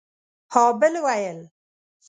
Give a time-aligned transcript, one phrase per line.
[0.51, 1.49] ها بل ويل